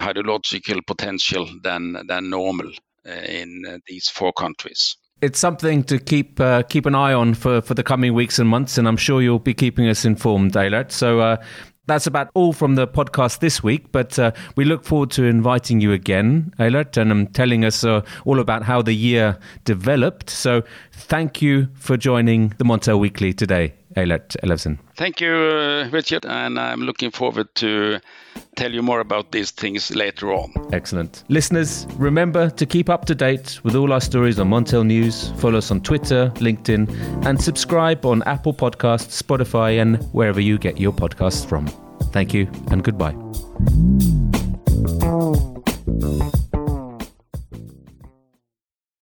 hydrological 0.00 0.86
potential 0.86 1.48
than, 1.62 2.06
than 2.06 2.30
normal 2.30 2.70
uh, 3.06 3.10
in 3.10 3.80
these 3.86 4.08
four 4.08 4.32
countries 4.32 4.96
it's 5.22 5.38
something 5.38 5.82
to 5.84 5.98
keep 5.98 6.40
uh, 6.40 6.62
keep 6.62 6.86
an 6.86 6.94
eye 6.94 7.12
on 7.12 7.34
for, 7.34 7.60
for 7.60 7.74
the 7.74 7.82
coming 7.82 8.14
weeks 8.14 8.38
and 8.38 8.48
months, 8.48 8.78
and 8.78 8.88
I'm 8.88 8.96
sure 8.96 9.20
you'll 9.22 9.38
be 9.38 9.54
keeping 9.54 9.88
us 9.88 10.04
informed, 10.04 10.56
Eilert. 10.56 10.92
So 10.92 11.20
uh, 11.20 11.36
That's 11.86 12.06
about 12.06 12.30
all 12.34 12.52
from 12.52 12.76
the 12.76 12.86
podcast 12.86 13.40
this 13.40 13.64
week, 13.64 13.90
but 13.90 14.16
uh, 14.16 14.30
we 14.56 14.64
look 14.64 14.84
forward 14.84 15.10
to 15.12 15.24
inviting 15.24 15.80
you 15.80 15.92
again, 15.92 16.54
Eilert, 16.60 16.96
and 16.96 17.10
um, 17.10 17.26
telling 17.28 17.64
us 17.64 17.82
uh, 17.82 18.02
all 18.24 18.38
about 18.38 18.62
how 18.62 18.80
the 18.80 18.94
year 18.94 19.38
developed. 19.64 20.30
So 20.30 20.62
thank 20.92 21.42
you 21.42 21.68
for 21.74 21.96
joining 21.96 22.50
the 22.58 22.64
Montel 22.64 23.00
Weekly 23.00 23.32
today, 23.32 23.74
Eilert 23.96 24.36
Ellefsen. 24.42 24.78
Thank 24.96 25.20
you, 25.20 25.32
uh, 25.32 25.88
Richard, 25.90 26.24
and 26.24 26.58
I'm 26.58 26.80
looking 26.80 27.10
forward 27.10 27.54
to 27.56 28.00
tell 28.56 28.72
you 28.72 28.82
more 28.82 29.00
about 29.00 29.32
these 29.32 29.50
things 29.50 29.94
later 29.94 30.32
on. 30.32 30.52
Excellent. 30.72 31.24
Listeners, 31.28 31.86
remember 31.96 32.50
to 32.50 32.66
keep 32.66 32.88
up 32.88 33.04
to 33.06 33.14
date 33.14 33.60
with 33.64 33.74
all 33.74 33.92
our 33.92 34.00
stories 34.00 34.38
on 34.38 34.48
Montel 34.48 34.86
News. 34.86 35.30
Follow 35.38 35.58
us 35.58 35.70
on 35.70 35.80
Twitter, 35.80 36.30
LinkedIn, 36.36 37.26
and 37.26 37.40
subscribe 37.40 38.04
on 38.04 38.22
Apple 38.24 38.54
Podcasts, 38.54 39.22
Spotify, 39.22 39.80
and 39.80 40.02
wherever 40.12 40.40
you 40.40 40.58
get 40.58 40.78
your 40.78 40.92
podcasts 40.92 41.46
from. 41.46 41.66
Thank 42.12 42.34
you 42.34 42.48
and 42.70 42.82
goodbye. 42.82 43.14